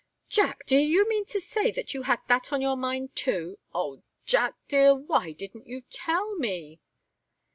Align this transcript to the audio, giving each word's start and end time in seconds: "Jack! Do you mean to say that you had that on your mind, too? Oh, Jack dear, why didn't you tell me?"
"Jack! 0.29 0.65
Do 0.65 0.77
you 0.77 1.07
mean 1.07 1.25
to 1.25 1.39
say 1.39 1.69
that 1.73 1.93
you 1.93 2.01
had 2.01 2.21
that 2.27 2.51
on 2.51 2.59
your 2.59 2.75
mind, 2.75 3.15
too? 3.15 3.59
Oh, 3.71 4.01
Jack 4.25 4.55
dear, 4.67 4.95
why 4.95 5.31
didn't 5.31 5.67
you 5.67 5.83
tell 5.91 6.33
me?" 6.37 6.81